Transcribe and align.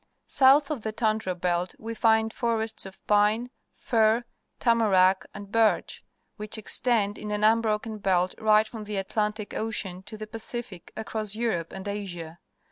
South 0.25 0.71
of 0.71 0.81
the 0.81 0.91
tundra 0.91 1.35
belt 1.35 1.75
we 1.77 1.93
find 1.93 2.33
forests 2.33 2.87
of 2.87 2.97
pine, 3.05 3.51
fir, 3.71 4.23
tamarack, 4.57 5.27
and 5.31 5.51
birch, 5.51 6.03
which 6.37 6.57
extend 6.57 7.19
in 7.19 7.29
an 7.29 7.43
unbroken 7.43 7.99
belt 7.99 8.33
right 8.39 8.67
from 8.67 8.85
the 8.85 8.97
Atlantic 8.97 9.53
Ocean 9.53 10.01
to 10.01 10.17
the 10.17 10.25
Pacific 10.25 10.91
across 10.97 11.35
Europe 11.35 11.71
and 11.71 11.87
Asia. 11.87 12.39